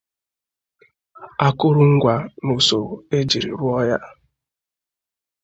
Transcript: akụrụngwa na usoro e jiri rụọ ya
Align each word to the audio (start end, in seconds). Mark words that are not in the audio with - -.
akụrụngwa 1.47 2.15
na 2.43 2.51
usoro 2.57 2.93
e 3.15 3.17
jiri 3.29 3.51
rụọ 3.59 3.79
ya 3.89 3.97